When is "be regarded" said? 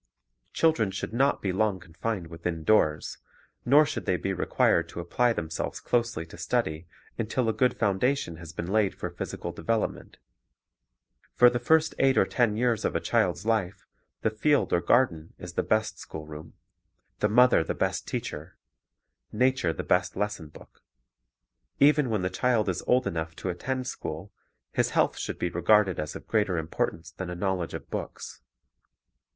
25.37-25.99